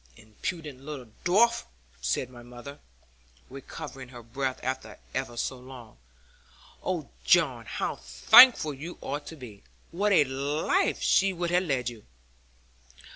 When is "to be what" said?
9.27-10.11